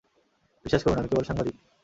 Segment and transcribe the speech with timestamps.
[0.65, 1.55] বিশ্বাস করুন, আমি কেবল সাংবাদিক।